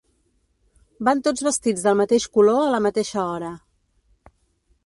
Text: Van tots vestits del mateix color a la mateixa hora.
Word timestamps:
Van 1.09 1.21
tots 1.27 1.45
vestits 1.49 1.85
del 1.89 1.99
mateix 2.01 2.25
color 2.39 2.65
a 2.65 2.75
la 2.77 2.83
mateixa 2.89 3.25
hora. 3.37 3.53